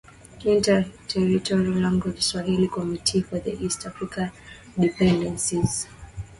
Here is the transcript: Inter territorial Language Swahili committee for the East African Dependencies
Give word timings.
Inter 0.45 0.85
territorial 1.07 1.75
Language 1.75 2.23
Swahili 2.23 2.67
committee 2.67 3.21
for 3.21 3.37
the 3.39 3.53
East 3.63 3.85
African 3.85 4.31
Dependencies 4.79 5.85